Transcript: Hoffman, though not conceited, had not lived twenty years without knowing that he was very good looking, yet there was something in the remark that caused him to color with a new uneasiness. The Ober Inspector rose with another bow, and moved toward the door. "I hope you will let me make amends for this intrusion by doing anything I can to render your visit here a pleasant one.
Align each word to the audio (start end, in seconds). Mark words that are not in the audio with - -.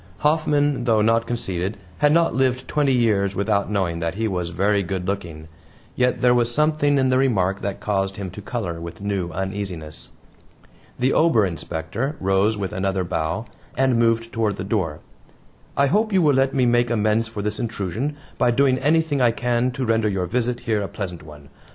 Hoffman, 0.21 0.85
though 0.85 1.03
not 1.03 1.27
conceited, 1.27 1.77
had 1.99 2.11
not 2.11 2.33
lived 2.33 2.67
twenty 2.67 2.91
years 2.91 3.35
without 3.35 3.69
knowing 3.69 3.99
that 3.99 4.15
he 4.15 4.27
was 4.27 4.49
very 4.49 4.81
good 4.81 5.07
looking, 5.07 5.47
yet 5.95 6.21
there 6.21 6.33
was 6.33 6.51
something 6.51 6.97
in 6.97 7.09
the 7.09 7.19
remark 7.19 7.61
that 7.61 7.79
caused 7.79 8.17
him 8.17 8.31
to 8.31 8.41
color 8.41 8.81
with 8.81 8.99
a 8.99 9.03
new 9.03 9.29
uneasiness. 9.31 10.09
The 10.97 11.13
Ober 11.13 11.45
Inspector 11.45 12.15
rose 12.19 12.57
with 12.57 12.73
another 12.73 13.03
bow, 13.03 13.45
and 13.77 13.99
moved 13.99 14.33
toward 14.33 14.55
the 14.55 14.63
door. 14.63 15.01
"I 15.77 15.85
hope 15.85 16.11
you 16.11 16.23
will 16.23 16.33
let 16.33 16.51
me 16.55 16.65
make 16.65 16.89
amends 16.89 17.27
for 17.27 17.43
this 17.43 17.59
intrusion 17.59 18.15
by 18.39 18.49
doing 18.49 18.79
anything 18.79 19.21
I 19.21 19.29
can 19.29 19.69
to 19.73 19.85
render 19.85 20.09
your 20.09 20.25
visit 20.25 20.61
here 20.61 20.81
a 20.81 20.87
pleasant 20.87 21.21
one. 21.21 21.49